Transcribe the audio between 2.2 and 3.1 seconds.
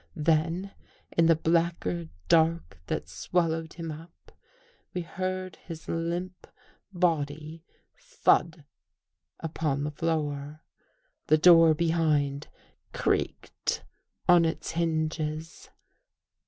dark that